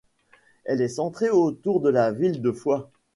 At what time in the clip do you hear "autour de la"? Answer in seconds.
1.29-2.11